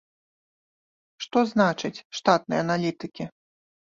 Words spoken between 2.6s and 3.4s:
аналітыкі?